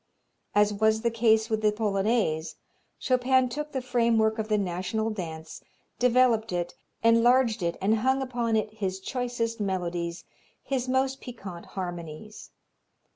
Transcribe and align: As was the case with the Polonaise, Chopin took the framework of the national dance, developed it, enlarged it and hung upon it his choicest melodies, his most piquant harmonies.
As 0.55 0.73
was 0.73 1.01
the 1.01 1.11
case 1.11 1.47
with 1.47 1.61
the 1.61 1.71
Polonaise, 1.71 2.55
Chopin 2.97 3.49
took 3.49 3.71
the 3.71 3.83
framework 3.83 4.39
of 4.39 4.47
the 4.47 4.57
national 4.57 5.11
dance, 5.11 5.61
developed 5.99 6.51
it, 6.51 6.73
enlarged 7.03 7.61
it 7.61 7.77
and 7.79 7.97
hung 7.99 8.19
upon 8.19 8.55
it 8.55 8.73
his 8.73 8.99
choicest 8.99 9.59
melodies, 9.59 10.23
his 10.63 10.89
most 10.89 11.21
piquant 11.21 11.67
harmonies. 11.77 12.49